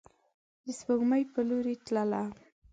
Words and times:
د 0.65 0.67
سپوږمۍ 0.79 1.23
په 1.33 1.39
لوري 1.47 1.75
تلله 1.85 2.23